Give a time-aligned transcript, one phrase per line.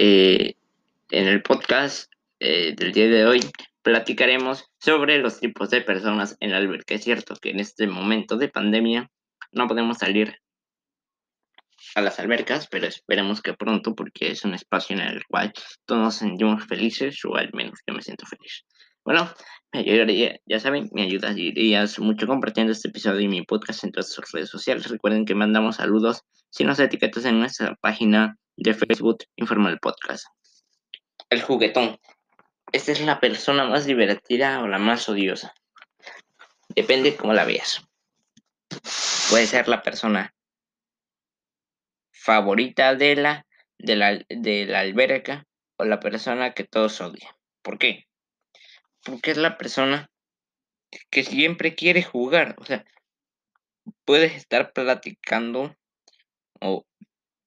[0.00, 0.54] Eh,
[1.10, 3.40] en el podcast eh, del día de hoy
[3.82, 6.94] platicaremos sobre los tipos de personas en la alberca.
[6.94, 9.10] Es cierto que en este momento de pandemia
[9.50, 10.38] no podemos salir
[11.96, 15.52] a las albercas, pero esperemos que pronto porque es un espacio en el cual
[15.84, 18.64] todos nos sentimos felices, o al menos yo me siento feliz.
[19.08, 19.26] Bueno,
[19.72, 24.30] me ya saben, me ayudarías mucho compartiendo este episodio y mi podcast en todas sus
[24.32, 24.86] redes sociales.
[24.90, 30.26] Recuerden que mandamos saludos si nos etiquetas en nuestra página de Facebook Informa el Podcast.
[31.30, 31.98] El juguetón.
[32.70, 35.54] Esta es la persona más divertida o la más odiosa.
[36.76, 37.80] Depende cómo la veas.
[39.30, 40.34] Puede ser la persona
[42.12, 43.46] favorita de la,
[43.78, 45.46] de la, de la alberca
[45.78, 47.32] o la persona que todos odian.
[47.62, 48.07] ¿Por qué?
[49.04, 50.10] Porque es la persona
[51.10, 52.56] que siempre quiere jugar.
[52.58, 52.84] O sea,
[54.04, 55.76] puedes estar platicando
[56.60, 56.84] o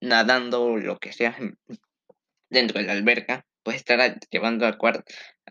[0.00, 1.36] nadando o lo que sea
[2.50, 3.46] dentro de la alberca.
[3.62, 4.78] Puedes estar llevando a,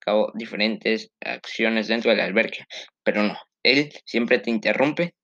[0.00, 2.66] cabo diferentes acciones dentro de la alberca.
[3.02, 5.14] Pero no, él siempre te interrumpe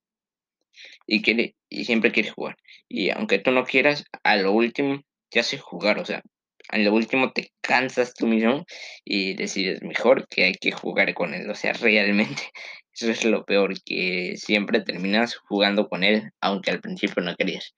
[1.07, 2.57] y quiere y siempre quiere jugar.
[2.87, 6.21] Y aunque tú no quieras, a lo último te hace jugar, o sea,
[6.69, 8.65] a lo último te cansas tú mismo
[9.03, 12.43] y decides mejor que hay que jugar con él, o sea, realmente
[12.93, 17.73] eso es lo peor, que siempre terminas jugando con él, aunque al principio no querías.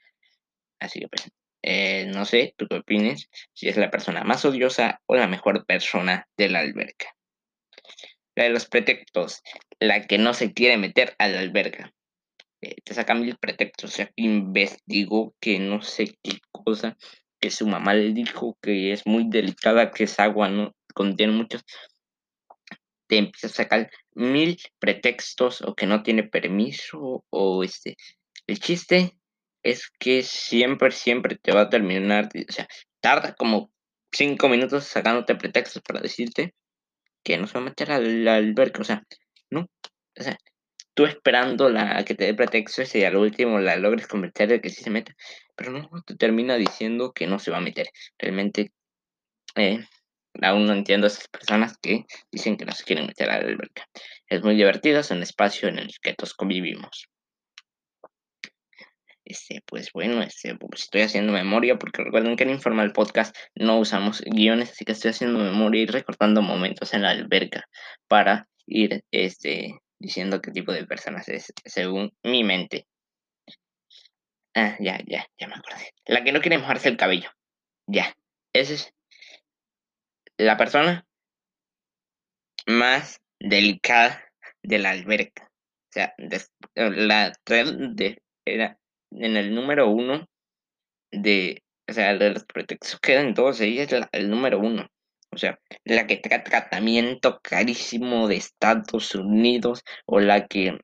[0.80, 1.32] Así que pues,
[1.64, 5.66] eh, no sé, tú qué opines, si es la persona más odiosa o la mejor
[5.66, 7.16] persona de la alberca.
[8.36, 9.42] La de los pretextos,
[9.80, 11.92] la que no se quiere meter a la alberca.
[12.62, 13.92] Eh, te saca mil pretextos.
[13.92, 16.98] O sea, investigó que no sé qué cosa,
[17.40, 21.64] que su mamá le dijo que es muy delicada, que es agua, no contiene muchos.
[23.08, 27.96] Te empieza a sacar mil pretextos o que no tiene permiso o este.
[28.48, 29.18] El chiste
[29.64, 32.68] es que siempre, siempre te va a terminar, o sea,
[33.02, 33.72] tarda como
[34.12, 36.54] cinco minutos sacándote pretextos para decirte
[37.24, 39.04] que no se va a meter al alberca, o sea,
[39.50, 40.38] no, o sea,
[40.98, 44.72] tú esperando la, que te dé pretextos y al último la logres convertir de que
[44.72, 45.16] sí se meta.
[45.56, 47.88] Pero no, te termina diciendo que no se va a meter.
[48.18, 48.72] Realmente,
[49.56, 49.86] eh,
[50.42, 53.48] aún no entiendo a esas personas que dicen que no se quieren meter a la
[53.48, 53.88] alberca.
[54.28, 57.08] Es muy divertido, es un espacio en el que todos convivimos.
[59.24, 63.78] Este, pues bueno, este, pues estoy haciendo memoria porque recuerden que en Informal Podcast no
[63.78, 67.66] usamos guiones, así que estoy haciendo memoria y recortando momentos en la alberca
[68.08, 72.88] para ir este, diciendo qué tipo de personas es, según mi mente.
[74.56, 75.94] Ah, ya, ya, ya me acordé.
[76.06, 77.30] La que no quiere mojarse el cabello.
[77.88, 78.16] Ya.
[78.54, 78.94] Esa es
[80.38, 81.06] la persona
[82.66, 84.24] más delicada
[84.64, 85.44] de la alberca.
[85.44, 86.14] O sea,
[86.76, 88.78] la de, era
[89.12, 90.28] en el número uno
[91.12, 94.90] de, o sea, de los pretextos quedan todos, ella es el número uno.
[95.38, 100.80] O sea, la que trae tratamiento carísimo de Estados Unidos o la que,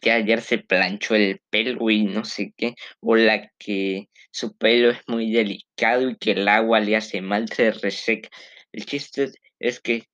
[0.00, 4.90] que ayer se planchó el pelo y no sé qué, o la que su pelo
[4.90, 8.28] es muy delicado y que el agua le hace mal, se reseca.
[8.70, 10.04] El chiste es que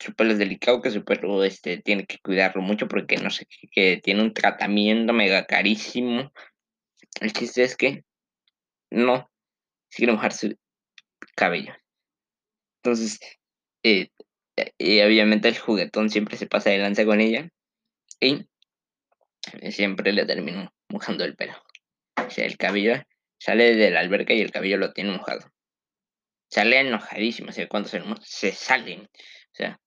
[0.00, 3.46] su pelo es delicado, que su pelo este, tiene que cuidarlo mucho porque no sé
[3.46, 6.32] qué, que tiene un tratamiento mega carísimo.
[7.20, 8.02] El chiste es que
[8.90, 9.30] no
[9.88, 10.52] quiere mojar su
[11.36, 11.74] cabello.
[12.82, 13.20] Entonces,
[13.82, 14.08] eh,
[14.78, 17.50] y obviamente el juguetón siempre se pasa de lanza con ella
[18.20, 18.46] y
[19.70, 21.54] siempre le termino mojando el pelo.
[22.16, 22.94] O sea, el cabello
[23.38, 25.50] sale de la alberca y el cabello lo tiene mojado.
[26.50, 29.02] Sale enojadísimo, o sea, cuando se, se salen.
[29.02, 29.80] O sea,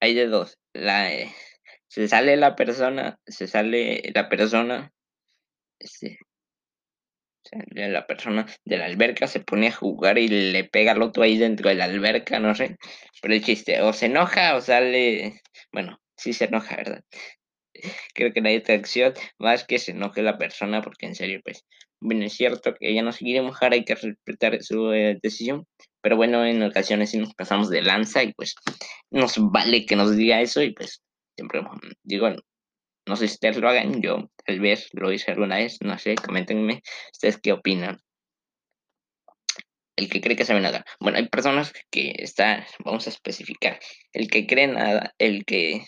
[0.00, 0.58] hay de dos.
[0.72, 1.34] La, eh,
[1.88, 4.92] se sale la persona, se sale la persona,
[7.70, 11.36] la persona de la alberca se pone a jugar y le pega al otro ahí
[11.36, 12.76] dentro de la alberca, no sé.
[13.20, 15.40] Pero el chiste, o se enoja o sale.
[15.72, 17.04] Bueno, sí se enoja, ¿verdad?
[18.14, 21.64] Creo que no hay acción más que se enoje la persona, porque en serio, pues,
[22.00, 25.66] bueno, es cierto que ella no se quiere mojar, hay que respetar su eh, decisión.
[26.02, 28.54] Pero bueno, en ocasiones sí nos pasamos de lanza y pues
[29.10, 31.02] nos vale que nos diga eso y pues
[31.34, 31.62] siempre
[32.02, 32.28] digo,
[33.06, 36.14] no sé si ustedes lo hagan, yo tal vez lo hice alguna vez, no sé,
[36.14, 38.00] coméntenme ustedes qué opinan.
[39.96, 40.84] El que cree que sabe nadar.
[40.98, 43.78] Bueno, hay personas que están, vamos a especificar,
[44.12, 45.84] el que cree nada, el que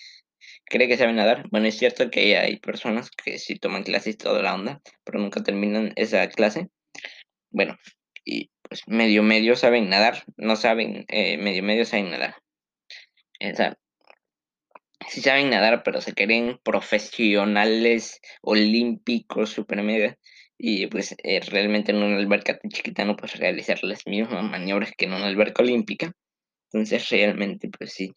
[0.64, 1.48] cree que sabe nadar.
[1.50, 5.42] Bueno, es cierto que hay personas que sí toman clases toda la onda, pero nunca
[5.42, 6.68] terminan esa clase.
[7.50, 7.76] Bueno,
[8.24, 12.36] y pues medio medio saben nadar, no saben, eh, medio medio saben nadar.
[13.38, 13.78] Esa,
[15.08, 20.16] sí saben nadar, pero se creen profesionales olímpicos, super mega.
[20.58, 24.92] y pues eh, realmente en una alberca tan chiquita no puedes realizar las mismas maniobras
[24.96, 26.12] que en una alberca olímpica.
[26.72, 28.12] Entonces realmente pues sí,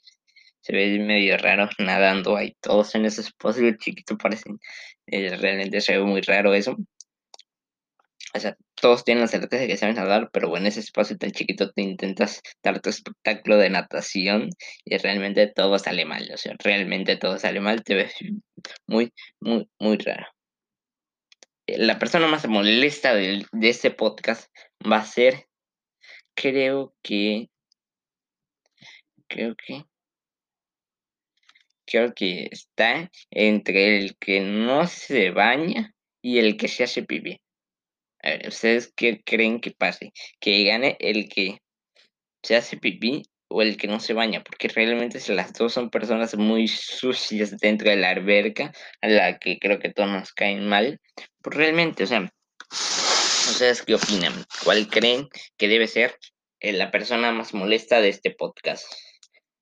[0.62, 4.60] se ve medio raro nadando ahí todos en ese espacio chiquito parecen.
[5.08, 6.78] Eh, realmente se ve muy raro eso.
[8.34, 11.32] O sea, todos tienen la certeza de que saben nadar, pero en ese espacio tan
[11.32, 14.50] chiquito te intentas dar tu espectáculo de natación
[14.86, 16.30] y realmente todo sale mal.
[16.32, 18.14] O sea, realmente todo sale mal, te ves
[18.88, 20.28] muy, muy, muy raro.
[21.68, 24.52] La persona más molesta de, de este podcast
[24.90, 25.48] va a ser,
[26.36, 27.50] creo que,
[29.28, 29.86] creo que,
[31.86, 37.40] creo que está entre el que no se baña y el que se hace pipí.
[38.22, 40.12] A ver, ¿ustedes qué creen que pase?
[40.40, 41.60] ¿Que gane el que
[42.44, 44.44] se hace pipí o el que no se baña?
[44.44, 49.58] Porque realmente las dos son personas muy sucias dentro de la alberca, a la que
[49.60, 51.00] creo que todos nos caen mal.
[51.42, 52.30] Pues realmente, o sea,
[52.72, 54.34] ¿ustedes qué opinan?
[54.64, 55.28] ¿Cuál creen
[55.58, 56.18] que debe ser
[56.60, 58.86] eh, la persona más molesta de este podcast?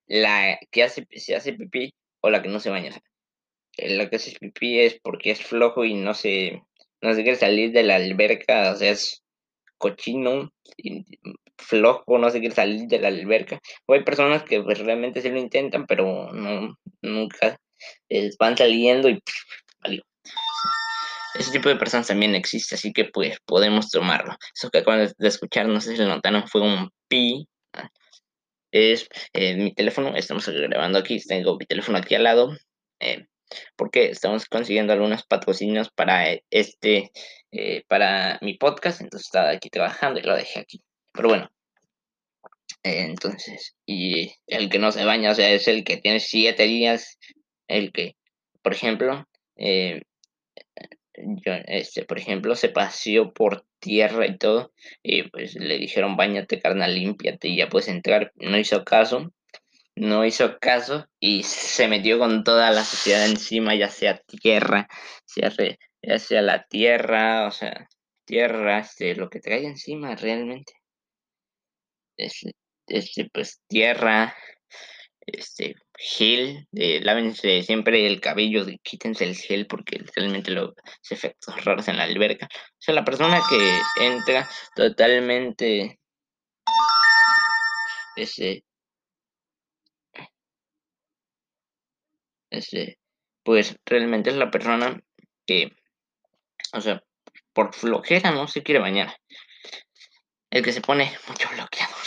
[0.07, 2.92] ¿La que hace, se hace pipí o la que no se baña?
[3.77, 6.63] Eh, la que hace pipí es porque es flojo y no se
[7.01, 9.23] no se quiere salir de la alberca, o sea, es
[9.77, 10.51] cochino,
[11.57, 13.59] flojo, no se quiere salir de la alberca.
[13.85, 17.57] O hay personas que pues, realmente sí lo intentan, pero no, nunca
[18.39, 19.21] van saliendo y
[21.35, 24.35] Ese tipo de personas también existe, así que pues podemos tomarlo.
[24.55, 27.47] Eso que acaban de escuchar, no sé si lo notaron, fue un pi.
[28.71, 32.57] Es eh, mi teléfono, estamos grabando aquí, tengo mi teléfono aquí al lado.
[32.99, 33.25] Eh,
[33.75, 37.11] porque estamos consiguiendo algunos patrocinios para eh, este,
[37.51, 40.81] eh, para mi podcast, entonces estaba aquí trabajando y lo dejé aquí.
[41.13, 41.49] Pero bueno,
[42.83, 46.63] eh, entonces, y el que no se baña, o sea, es el que tiene siete
[46.63, 47.17] días,
[47.67, 48.15] el que,
[48.61, 49.27] por ejemplo,
[51.45, 54.71] yo, este, por ejemplo, se paseó por tierra y todo,
[55.03, 58.31] y pues le dijeron, bañate, carnal, límpiate y ya puedes entrar.
[58.35, 59.31] No hizo caso,
[59.97, 64.88] no hizo caso y se metió con toda la sociedad encima, ya sea tierra,
[65.35, 67.88] ya sea la tierra, o sea,
[68.25, 70.73] tierra, este, lo que trae encima realmente.
[72.17, 72.51] Este,
[72.88, 74.35] este pues tierra,
[75.25, 80.73] este, gel, eh, lávense siempre el cabello, quítense el gel porque realmente los
[81.09, 82.47] efectos raros en la alberca.
[82.51, 85.99] O sea, la persona que entra totalmente,
[88.15, 88.63] este,
[92.49, 92.97] Este,
[93.44, 95.01] pues realmente es la persona
[95.45, 95.71] que,
[96.73, 97.03] o sea,
[97.53, 99.15] por flojera no se quiere bañar.
[100.49, 101.97] El que se pone mucho bloqueador.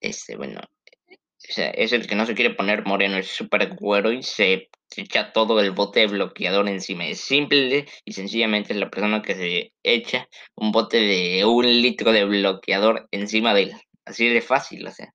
[0.00, 4.12] Este, bueno, o sea, es el que no se quiere poner moreno, es súper güero
[4.12, 7.06] y se, echa todo el bote de bloqueador encima.
[7.06, 12.12] Es simple y sencillamente es la persona que se echa un bote de un litro
[12.12, 13.72] de bloqueador encima de él.
[14.04, 15.12] Así de fácil, o sea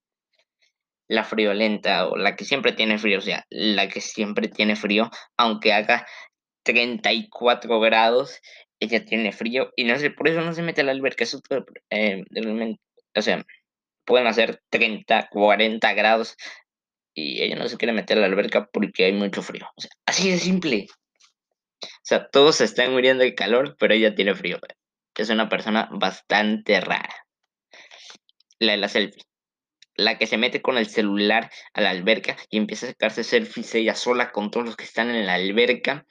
[1.07, 5.09] la friolenta o la que siempre tiene frío, o sea, la que siempre tiene frío,
[5.37, 6.05] aunque haga
[6.63, 8.41] 34 grados,
[8.79, 11.25] ella tiene frío y no sé, por eso no se mete a la alberca,
[11.89, 12.23] eh,
[13.15, 13.45] o sea,
[14.05, 16.35] pueden hacer 30, 40 grados
[17.13, 19.67] y ella no se quiere meter a la alberca porque hay mucho frío,
[20.05, 20.87] así de simple.
[21.81, 24.59] O sea, todos se están muriendo de calor, pero ella tiene frío.
[25.15, 27.13] Es una persona bastante rara.
[28.59, 29.26] La de la selfie
[29.97, 33.73] la que se mete con el celular a la alberca y empieza a sacarse selfies
[33.75, 36.05] ella sola con todos los que están en la alberca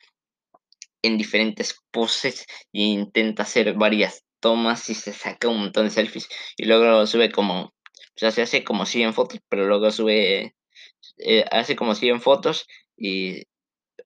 [1.02, 6.28] en diferentes poses e intenta hacer varias tomas y se saca un montón de selfies
[6.56, 7.72] y luego sube como, o
[8.16, 10.56] sea, se hace como 100 fotos, pero luego sube,
[11.18, 12.66] eh, hace como 100 fotos
[12.96, 13.44] y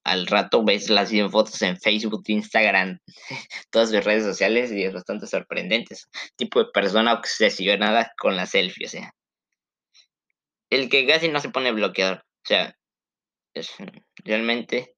[0.05, 2.99] al rato ves las 100 fotos en Facebook, Instagram,
[3.71, 5.97] todas las redes sociales y es bastante sorprendente.
[6.37, 9.15] Tipo de persona obsesionada con la selfie, o sea
[10.71, 12.19] el que casi no se pone bloqueador.
[12.19, 12.77] O sea,
[14.25, 14.95] realmente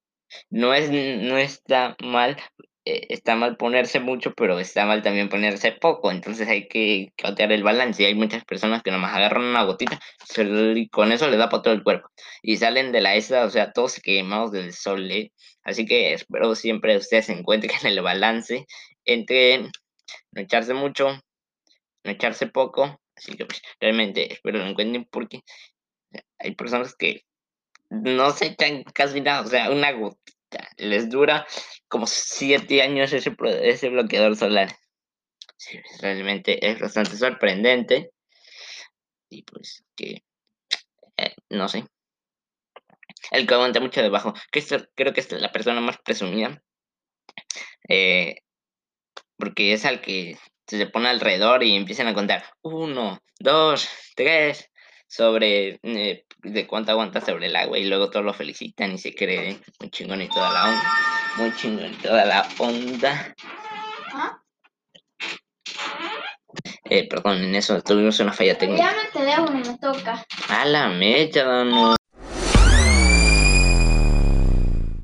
[0.51, 2.37] no, es, no está mal,
[2.85, 6.11] eh, está mal ponerse mucho, pero está mal también ponerse poco.
[6.11, 8.03] Entonces hay que cautear el balance.
[8.03, 9.99] Y hay muchas personas que nomás agarran una gotita
[10.77, 12.09] y con eso le da para todo el cuerpo.
[12.43, 15.11] Y salen de la esa, o sea, todos quemados del sol.
[15.11, 15.33] ¿eh?
[15.65, 18.67] Así que espero siempre ustedes se encuentren en el balance
[19.05, 19.63] entre
[20.33, 21.21] no echarse mucho,
[22.05, 25.43] no echarse poco Así que pues, realmente espero lo encuentren porque
[26.39, 27.25] hay personas que
[27.91, 30.69] no se echan casi nada, o sea, una gotita.
[30.77, 31.47] Les dura
[31.89, 34.75] como siete años ese, ese bloqueador solar.
[36.01, 38.11] Realmente es bastante sorprendente.
[39.29, 40.25] Y pues que,
[41.17, 41.85] eh, no sé.
[43.31, 44.35] El que aguanta mucho debajo.
[44.51, 44.63] Que
[44.95, 46.63] creo que es la persona más presumida.
[47.89, 48.37] Eh,
[49.37, 54.71] porque es al que se pone alrededor y empiezan a contar uno, dos, tres,
[55.13, 59.15] sobre eh, de cuánto aguanta sobre el agua y luego todos lo felicitan y se
[59.15, 60.93] cree muy chingón y toda la onda.
[61.37, 63.35] Muy chingón y toda la onda.
[66.85, 68.91] Eh, perdón, en eso tuvimos una falla técnica.
[68.91, 70.25] Ya me teléfono, me toca.
[70.49, 71.97] A la mecha, no.